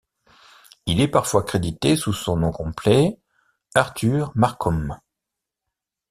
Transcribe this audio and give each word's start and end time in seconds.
Il 0.87 0.99
est 0.99 1.07
parfois 1.07 1.43
crédité 1.43 1.95
sous 1.95 2.11
son 2.11 2.35
nom 2.37 2.51
complet 2.51 3.19
Arthur 3.75 4.31
Marcum. 4.33 4.99